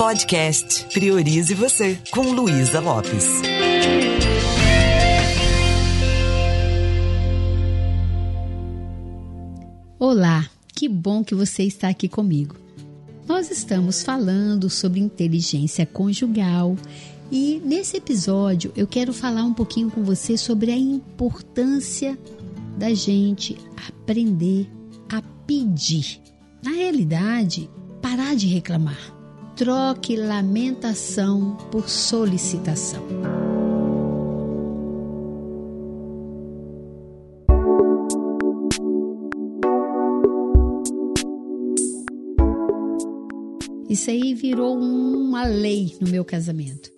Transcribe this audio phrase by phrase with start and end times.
[0.00, 3.26] Podcast Priorize Você, com Luísa Lopes.
[9.98, 12.56] Olá, que bom que você está aqui comigo.
[13.28, 16.76] Nós estamos falando sobre inteligência conjugal
[17.30, 22.18] e nesse episódio eu quero falar um pouquinho com você sobre a importância
[22.78, 23.54] da gente
[23.86, 24.66] aprender
[25.12, 26.22] a pedir.
[26.64, 27.68] Na realidade,
[28.00, 29.19] parar de reclamar.
[29.60, 33.06] Troque lamentação por solicitação.
[43.86, 46.90] Isso aí virou uma lei no meu casamento.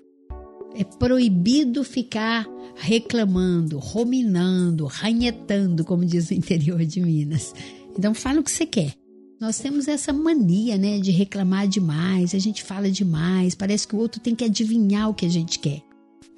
[0.77, 7.53] É proibido ficar reclamando, ruminando, ranhetando, como diz o interior de Minas.
[7.99, 9.02] Então fala o que você quer.
[9.43, 13.99] Nós temos essa mania, né, de reclamar demais, a gente fala demais, parece que o
[13.99, 15.83] outro tem que adivinhar o que a gente quer.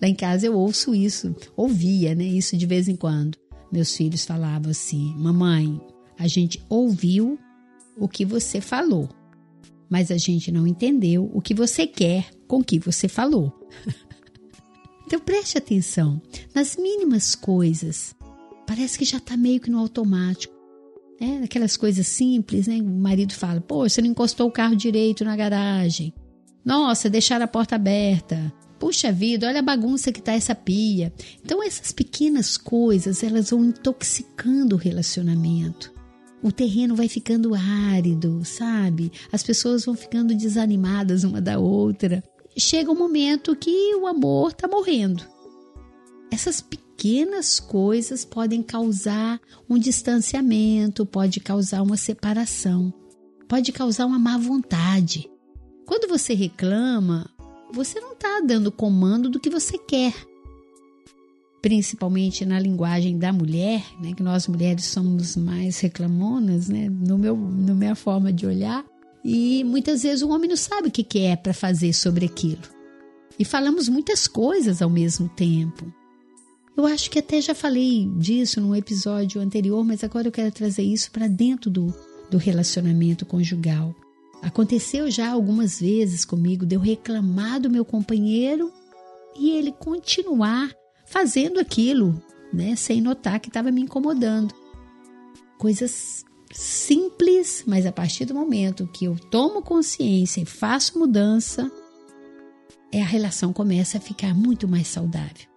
[0.00, 3.36] Lá em casa eu ouço isso, ouvia, né, isso de vez em quando.
[3.70, 5.78] Meus filhos falavam assim: "Mamãe,
[6.18, 7.38] a gente ouviu
[7.98, 9.10] o que você falou,
[9.90, 13.52] mas a gente não entendeu o que você quer com o que você falou."
[15.06, 16.22] então preste atenção
[16.54, 18.16] nas mínimas coisas.
[18.66, 20.53] Parece que já está meio que no automático.
[21.20, 22.76] É, aquelas coisas simples, né?
[22.80, 26.12] O marido fala: Pô, você não encostou o carro direito na garagem.
[26.64, 28.52] Nossa, deixaram a porta aberta.
[28.78, 31.12] Puxa vida, olha a bagunça que tá essa pia.
[31.44, 35.92] Então, essas pequenas coisas, elas vão intoxicando o relacionamento.
[36.42, 39.10] O terreno vai ficando árido, sabe?
[39.32, 42.22] As pessoas vão ficando desanimadas uma da outra.
[42.56, 45.24] Chega um momento que o amor tá morrendo.
[46.30, 52.94] Essas pequenas pequenas coisas podem causar um distanciamento, pode causar uma separação,
[53.48, 55.28] pode causar uma má vontade.
[55.84, 57.28] Quando você reclama,
[57.72, 60.14] você não está dando comando do que você quer.
[61.60, 67.36] Principalmente na linguagem da mulher, né, que nós mulheres somos mais reclamonas, né, no meu,
[67.36, 68.84] na minha forma de olhar.
[69.24, 72.62] E muitas vezes o homem não sabe o que, é para fazer sobre aquilo.
[73.38, 75.92] E falamos muitas coisas ao mesmo tempo.
[76.76, 80.82] Eu acho que até já falei disso num episódio anterior, mas agora eu quero trazer
[80.82, 81.94] isso para dentro do,
[82.30, 83.94] do relacionamento conjugal.
[84.42, 88.72] Aconteceu já algumas vezes comigo de eu reclamar do meu companheiro
[89.38, 90.70] e ele continuar
[91.06, 92.20] fazendo aquilo,
[92.52, 94.52] né, sem notar que estava me incomodando.
[95.56, 101.70] Coisas simples, mas a partir do momento que eu tomo consciência e faço mudança,
[102.92, 105.53] é a relação começa a ficar muito mais saudável.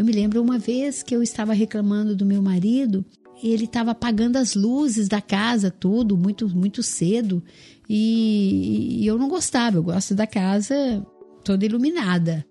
[0.00, 3.04] Eu me lembro uma vez que eu estava reclamando do meu marido,
[3.42, 7.44] ele estava apagando as luzes da casa, tudo, muito, muito cedo,
[7.86, 11.06] e, e eu não gostava, eu gosto da casa
[11.44, 12.46] toda iluminada.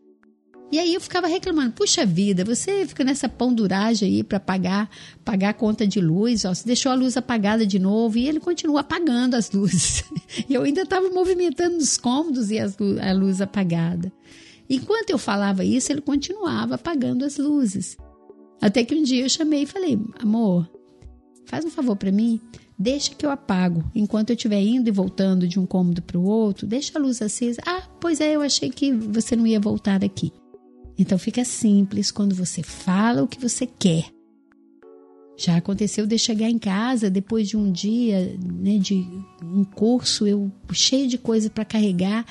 [0.72, 4.88] E aí eu ficava reclamando, puxa vida, você fica nessa pão-duragem aí para pagar,
[5.26, 8.40] pagar a conta de luz, ó, você deixou a luz apagada de novo e ele
[8.40, 10.04] continua apagando as luzes.
[10.48, 14.14] e eu ainda estava movimentando os cômodos e as, a luz apagada.
[14.70, 17.98] Enquanto eu falava isso, ele continuava apagando as luzes.
[18.62, 20.70] Até que um dia eu chamei e falei: amor,
[21.46, 22.40] faz um favor para mim,
[22.78, 23.84] deixa que eu apago.
[23.96, 27.22] Enquanto eu estiver indo e voltando de um cômodo para o outro, deixa a luz
[27.22, 27.62] acesa.
[27.66, 30.32] Ah, pois é, eu achei que você não ia voltar aqui.
[30.98, 34.12] Então fica simples quando você fala o que você quer.
[35.38, 39.08] Já aconteceu de chegar em casa depois de um dia né, de
[39.42, 42.26] um curso, eu cheio de coisa para carregar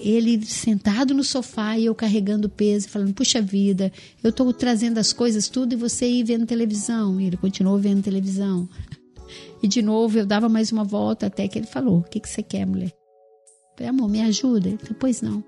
[0.00, 5.12] ele sentado no sofá e eu carregando peso, falando: Puxa vida, eu estou trazendo as
[5.12, 7.20] coisas tudo e você ir vendo televisão.
[7.20, 8.68] E ele continuou vendo televisão.
[9.62, 12.28] E de novo eu dava mais uma volta até que ele falou: O que, que
[12.28, 12.92] você quer, mulher?
[13.80, 14.68] Falei, amor, me ajuda?
[14.68, 15.42] Ele falou, pois não.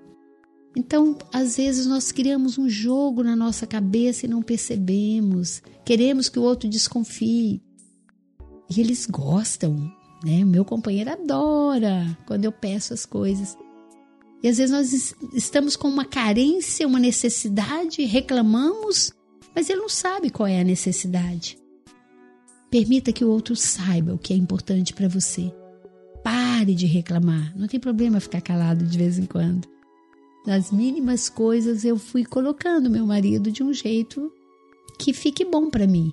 [0.75, 5.63] Então, às vezes nós criamos um jogo na nossa cabeça e não percebemos.
[5.85, 7.61] Queremos que o outro desconfie.
[8.71, 9.77] E eles gostam,
[10.25, 10.43] né?
[10.43, 13.55] O meu companheiro adora quando eu peço as coisas.
[14.43, 19.13] E às vezes nós estamos com uma carência, uma necessidade, reclamamos,
[19.55, 21.59] mas ele não sabe qual é a necessidade.
[22.71, 25.53] Permita que o outro saiba o que é importante para você.
[26.25, 27.57] Pare de reclamar.
[27.57, 29.69] Não tem problema ficar calado de vez em quando.
[30.47, 34.33] Nas mínimas coisas eu fui colocando meu marido de um jeito
[34.99, 36.13] que fique bom para mim.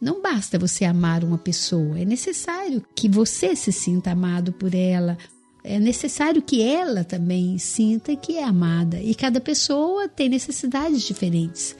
[0.00, 5.16] Não basta você amar uma pessoa, é necessário que você se sinta amado por ela
[5.64, 9.00] é necessário que ela também sinta que é amada.
[9.00, 11.74] E cada pessoa tem necessidades diferentes.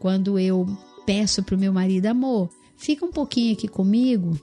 [0.00, 0.66] Quando eu
[1.06, 4.36] peço para o meu marido, amor, fica um pouquinho aqui comigo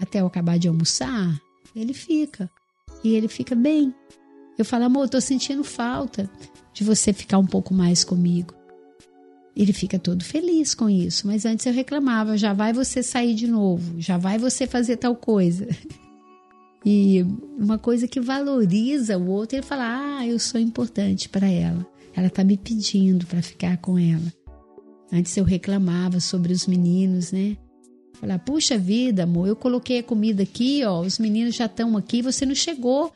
[0.00, 1.40] até eu acabar de almoçar,
[1.76, 2.50] ele fica.
[3.04, 3.94] E ele fica bem.
[4.58, 6.28] Eu falo, amor, tô sentindo falta
[6.72, 8.54] de você ficar um pouco mais comigo.
[9.54, 13.46] Ele fica todo feliz com isso, mas antes eu reclamava, já vai você sair de
[13.46, 15.68] novo, já vai você fazer tal coisa.
[16.84, 17.24] E
[17.56, 21.86] uma coisa que valoriza o outro, ele fala: "Ah, eu sou importante para ela.
[22.14, 24.32] Ela tá me pedindo para ficar com ela".
[25.12, 27.56] Antes eu reclamava sobre os meninos, né?
[28.14, 32.20] Falar: "Puxa vida, amor, eu coloquei a comida aqui, ó, os meninos já estão aqui,
[32.20, 33.12] você não chegou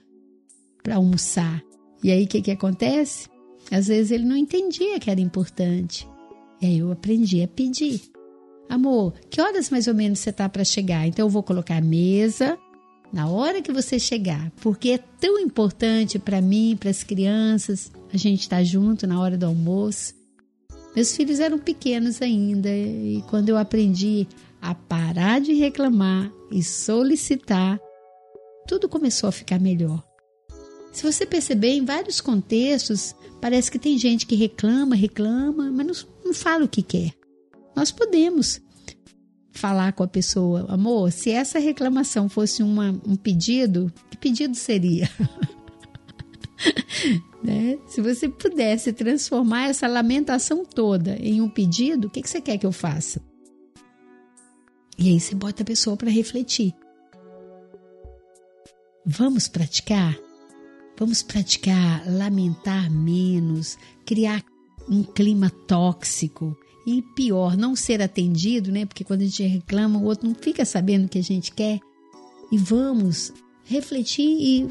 [0.82, 1.62] para almoçar".
[2.04, 3.28] E aí o que que acontece?
[3.70, 6.08] Às vezes ele não entendia que era importante.
[6.60, 8.00] E aí eu aprendi a pedir.
[8.68, 11.06] Amor, que horas mais ou menos você tá para chegar?
[11.06, 12.58] Então eu vou colocar a mesa
[13.12, 18.16] na hora que você chegar, porque é tão importante para mim, para as crianças, a
[18.16, 20.14] gente estar tá junto na hora do almoço.
[20.94, 24.26] Meus filhos eram pequenos ainda e quando eu aprendi
[24.60, 27.78] a parar de reclamar e solicitar,
[28.66, 30.02] tudo começou a ficar melhor.
[30.92, 35.94] Se você perceber, em vários contextos, parece que tem gente que reclama, reclama, mas não,
[36.24, 37.12] não fala o que quer.
[37.76, 38.62] Nós podemos
[39.58, 45.08] falar com a pessoa, amor, se essa reclamação fosse uma, um pedido, que pedido seria?
[47.42, 47.78] né?
[47.86, 52.58] Se você pudesse transformar essa lamentação toda em um pedido, o que, que você quer
[52.58, 53.20] que eu faça?
[54.98, 56.74] E aí você bota a pessoa para refletir.
[59.04, 60.16] Vamos praticar?
[60.98, 64.42] Vamos praticar lamentar menos, criar
[64.88, 66.56] um clima tóxico
[66.86, 68.86] e pior, não ser atendido, né?
[68.86, 71.80] Porque quando a gente reclama, o outro não fica sabendo o que a gente quer.
[72.52, 73.32] E vamos
[73.64, 74.70] refletir e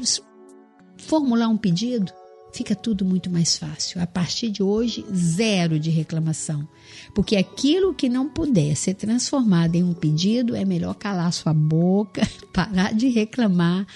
[0.96, 2.10] formular um pedido.
[2.54, 4.00] Fica tudo muito mais fácil.
[4.00, 6.66] A partir de hoje, zero de reclamação.
[7.14, 12.26] Porque aquilo que não puder ser transformado em um pedido, é melhor calar sua boca,
[12.50, 13.86] parar de reclamar,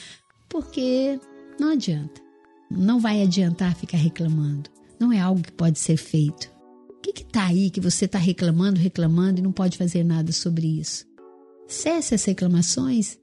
[0.46, 1.18] porque
[1.58, 2.20] não adianta.
[2.70, 4.68] Não vai adiantar ficar reclamando.
[5.00, 6.52] Não é algo que pode ser feito.
[6.90, 10.78] O que está aí que você está reclamando, reclamando e não pode fazer nada sobre
[10.78, 11.06] isso?
[11.66, 13.18] Cesse as reclamações.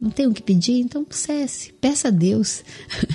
[0.00, 0.78] Não tem o que pedir?
[0.78, 1.72] Então cesse.
[1.72, 2.62] Peça a Deus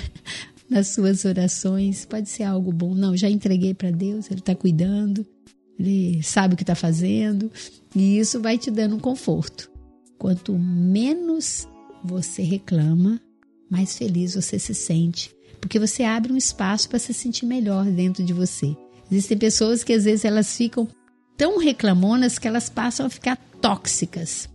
[0.68, 2.04] nas suas orações.
[2.04, 2.94] Pode ser algo bom.
[2.94, 5.26] Não, já entreguei para Deus, Ele está cuidando,
[5.78, 7.50] Ele sabe o que está fazendo.
[7.94, 9.70] E isso vai te dando um conforto.
[10.18, 11.66] Quanto menos
[12.04, 13.20] você reclama,
[13.70, 18.24] mais feliz você se sente, porque você abre um espaço para se sentir melhor dentro
[18.24, 18.76] de você.
[19.10, 20.88] Existem pessoas que às vezes elas ficam
[21.36, 24.48] tão reclamonas que elas passam a ficar tóxicas.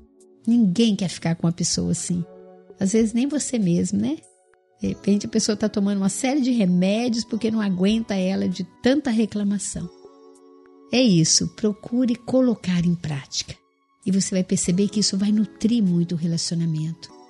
[0.45, 2.23] Ninguém quer ficar com uma pessoa assim.
[2.79, 4.17] Às vezes nem você mesmo, né?
[4.81, 8.63] De repente a pessoa está tomando uma série de remédios porque não aguenta ela de
[8.81, 9.87] tanta reclamação.
[10.91, 13.55] É isso, procure colocar em prática.
[14.05, 17.20] E você vai perceber que isso vai nutrir muito o relacionamento.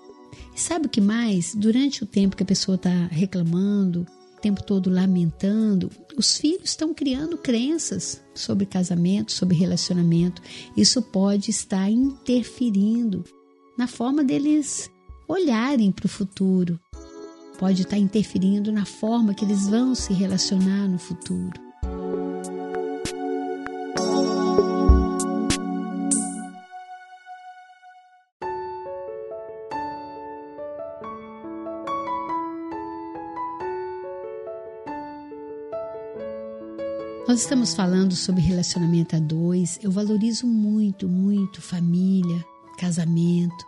[0.55, 1.55] E sabe o que mais?
[1.55, 4.05] Durante o tempo que a pessoa está reclamando,
[4.37, 10.41] o tempo todo lamentando, os filhos estão criando crenças sobre casamento, sobre relacionamento.
[10.75, 13.23] Isso pode estar interferindo
[13.77, 14.89] na forma deles
[15.27, 16.79] olharem para o futuro.
[17.57, 21.70] Pode estar interferindo na forma que eles vão se relacionar no futuro.
[37.31, 39.79] Nós estamos falando sobre relacionamento a dois.
[39.81, 42.45] Eu valorizo muito, muito família,
[42.77, 43.65] casamento.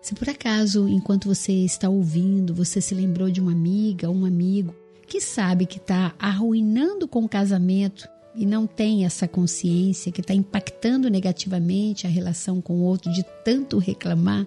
[0.00, 4.24] Se por acaso, enquanto você está ouvindo, você se lembrou de uma amiga ou um
[4.24, 4.72] amigo
[5.08, 10.32] que sabe que está arruinando com o casamento e não tem essa consciência, que está
[10.32, 14.46] impactando negativamente a relação com o outro de tanto reclamar,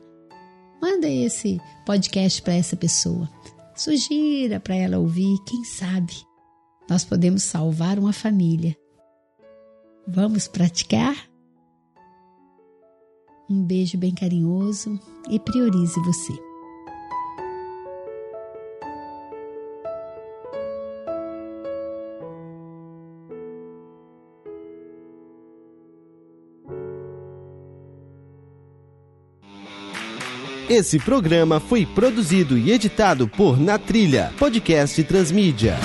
[0.82, 3.30] manda esse podcast para essa pessoa.
[3.76, 6.27] Sugira para ela ouvir, quem sabe
[6.90, 8.76] nós podemos salvar uma família.
[10.08, 11.16] Vamos praticar?
[13.50, 16.48] Um beijo bem carinhoso e priorize você.
[30.70, 35.78] Esse programa foi produzido e editado por Na Trilha, podcast Transmídia.